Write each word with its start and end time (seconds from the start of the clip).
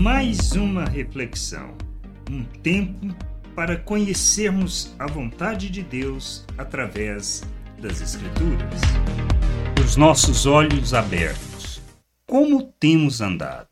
Mais 0.00 0.52
uma 0.52 0.86
reflexão, 0.86 1.76
um 2.30 2.42
tempo 2.42 3.14
para 3.54 3.76
conhecermos 3.76 4.94
a 4.98 5.06
vontade 5.06 5.68
de 5.68 5.82
Deus 5.82 6.46
através 6.56 7.42
das 7.78 8.00
Escrituras. 8.00 8.80
Os 9.84 9.96
nossos 9.96 10.46
olhos 10.46 10.94
abertos. 10.94 11.82
Como 12.26 12.62
temos 12.80 13.20
andado? 13.20 13.68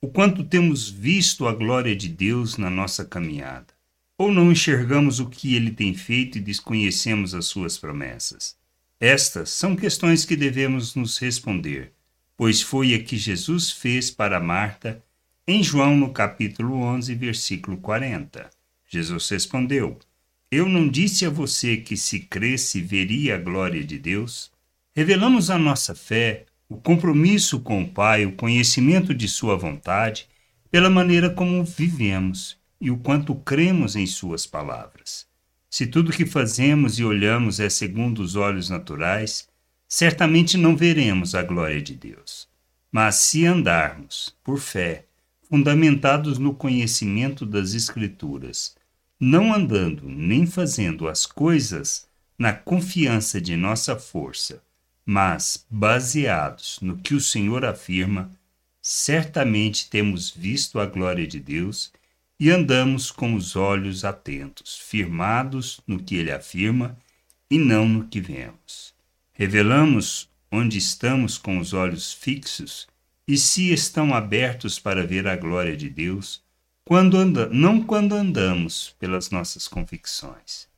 O 0.00 0.08
quanto 0.08 0.42
temos 0.44 0.88
visto 0.88 1.46
a 1.46 1.52
glória 1.52 1.94
de 1.94 2.08
Deus 2.08 2.56
na 2.56 2.70
nossa 2.70 3.04
caminhada? 3.04 3.74
Ou 4.16 4.32
não 4.32 4.50
enxergamos 4.50 5.20
o 5.20 5.28
que 5.28 5.56
ele 5.56 5.72
tem 5.72 5.92
feito 5.92 6.38
e 6.38 6.40
desconhecemos 6.40 7.34
as 7.34 7.44
suas 7.44 7.76
promessas? 7.76 8.56
Estas 8.98 9.50
são 9.50 9.76
questões 9.76 10.24
que 10.24 10.36
devemos 10.36 10.94
nos 10.94 11.18
responder, 11.18 11.92
pois 12.34 12.62
foi 12.62 12.94
a 12.94 12.98
que 12.98 13.18
Jesus 13.18 13.70
fez 13.70 14.10
para 14.10 14.40
Marta 14.40 15.04
em 15.48 15.62
João, 15.62 15.96
no 15.96 16.12
capítulo 16.12 16.74
11, 16.82 17.14
versículo 17.14 17.76
40, 17.76 18.50
Jesus 18.88 19.28
respondeu: 19.28 19.96
Eu 20.50 20.68
não 20.68 20.88
disse 20.88 21.24
a 21.24 21.30
você 21.30 21.76
que 21.76 21.96
se 21.96 22.18
cresce 22.18 22.80
veria 22.80 23.36
a 23.36 23.38
glória 23.38 23.84
de 23.84 23.96
Deus? 23.96 24.50
Revelamos 24.92 25.48
a 25.48 25.56
nossa 25.56 25.94
fé, 25.94 26.46
o 26.68 26.76
compromisso 26.76 27.60
com 27.60 27.82
o 27.82 27.88
Pai, 27.88 28.26
o 28.26 28.32
conhecimento 28.32 29.14
de 29.14 29.28
Sua 29.28 29.56
vontade, 29.56 30.28
pela 30.68 30.90
maneira 30.90 31.30
como 31.30 31.62
vivemos 31.62 32.58
e 32.80 32.90
o 32.90 32.96
quanto 32.96 33.32
cremos 33.36 33.94
em 33.94 34.04
Suas 34.04 34.48
palavras. 34.48 35.28
Se 35.70 35.86
tudo 35.86 36.12
que 36.12 36.26
fazemos 36.26 36.98
e 36.98 37.04
olhamos 37.04 37.60
é 37.60 37.68
segundo 37.68 38.20
os 38.20 38.34
olhos 38.34 38.68
naturais, 38.68 39.48
certamente 39.88 40.56
não 40.56 40.76
veremos 40.76 41.36
a 41.36 41.42
glória 41.44 41.80
de 41.80 41.94
Deus. 41.94 42.48
Mas 42.90 43.14
se 43.16 43.46
andarmos 43.46 44.34
por 44.42 44.58
fé, 44.58 45.05
fundamentados 45.48 46.38
no 46.38 46.54
conhecimento 46.54 47.46
das 47.46 47.72
Escrituras, 47.72 48.74
não 49.18 49.52
andando 49.52 50.08
nem 50.08 50.46
fazendo 50.46 51.08
as 51.08 51.24
coisas 51.24 52.06
na 52.38 52.52
confiança 52.52 53.40
de 53.40 53.56
nossa 53.56 53.96
força, 53.96 54.62
mas 55.04 55.64
baseados 55.70 56.78
no 56.82 56.96
que 56.98 57.14
o 57.14 57.20
Senhor 57.20 57.64
afirma, 57.64 58.30
certamente 58.82 59.88
temos 59.88 60.30
visto 60.30 60.80
a 60.80 60.86
glória 60.86 61.26
de 61.26 61.40
Deus 61.40 61.92
e 62.38 62.50
andamos 62.50 63.10
com 63.10 63.34
os 63.34 63.56
olhos 63.56 64.04
atentos, 64.04 64.76
firmados 64.76 65.80
no 65.86 66.02
que 66.02 66.16
ele 66.16 66.30
afirma 66.30 66.98
e 67.50 67.58
não 67.58 67.88
no 67.88 68.06
que 68.06 68.20
vemos. 68.20 68.94
Revelamos 69.32 70.28
onde 70.50 70.76
estamos 70.76 71.38
com 71.38 71.58
os 71.58 71.72
olhos 71.72 72.12
fixos 72.12 72.86
e 73.26 73.36
se 73.36 73.72
estão 73.72 74.14
abertos 74.14 74.78
para 74.78 75.06
ver 75.06 75.26
a 75.26 75.36
glória 75.36 75.76
de 75.76 75.90
Deus, 75.90 76.42
quando 76.84 77.16
anda, 77.16 77.48
não 77.48 77.82
quando 77.82 78.14
andamos 78.14 78.94
pelas 78.98 79.30
nossas 79.30 79.66
convicções, 79.66 80.68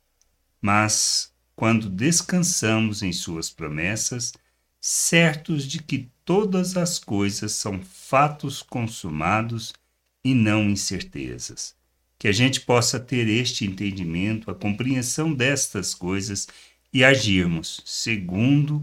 mas 0.59 1.31
quando 1.55 1.89
descansamos 1.89 3.03
em 3.03 3.13
Suas 3.13 3.49
promessas, 3.49 4.33
certos 4.81 5.65
de 5.65 5.83
que 5.83 6.09
todas 6.25 6.77
as 6.77 6.97
coisas 6.97 7.51
são 7.51 7.81
fatos 7.81 8.61
consumados 8.61 9.73
e 10.23 10.33
não 10.33 10.69
incertezas. 10.69 11.75
Que 12.17 12.27
a 12.27 12.31
gente 12.31 12.61
possa 12.61 12.99
ter 12.99 13.27
este 13.27 13.65
entendimento, 13.65 14.49
a 14.49 14.55
compreensão 14.55 15.33
destas 15.33 15.93
coisas 15.93 16.47
e 16.91 17.03
agirmos 17.03 17.81
segundo 17.85 18.81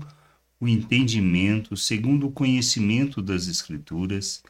o 0.60 0.66
entendimento 0.66 1.76
segundo 1.76 2.28
o 2.28 2.32
conhecimento 2.32 3.20
das 3.20 3.48
Escrituras, 3.48 4.42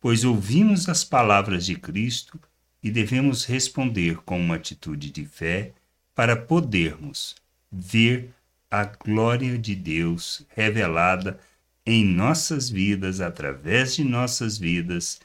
pois 0.00 0.24
ouvimos 0.24 0.88
as 0.88 1.02
palavras 1.02 1.64
de 1.64 1.76
Cristo 1.76 2.38
e 2.82 2.90
devemos 2.90 3.44
responder 3.44 4.18
com 4.18 4.38
uma 4.38 4.56
atitude 4.56 5.10
de 5.10 5.24
fé 5.24 5.72
para 6.14 6.36
podermos 6.36 7.34
ver 7.72 8.30
a 8.70 8.84
glória 8.84 9.58
de 9.58 9.74
Deus 9.74 10.44
revelada 10.48 11.40
em 11.86 12.04
nossas 12.04 12.68
vidas, 12.68 13.20
através 13.20 13.94
de 13.94 14.04
nossas 14.04 14.58
vidas, 14.58 15.20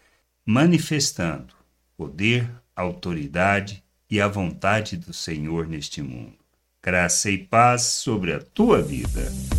manifestando 0.45 1.53
poder, 1.97 2.49
autoridade 2.75 3.83
e 4.09 4.19
a 4.19 4.27
vontade 4.27 4.97
do 4.97 5.13
Senhor 5.13 5.67
neste 5.67 6.01
mundo. 6.01 6.37
Graça 6.81 7.29
e 7.29 7.37
paz 7.37 7.83
sobre 7.83 8.33
a 8.33 8.39
tua 8.39 8.81
vida. 8.81 9.58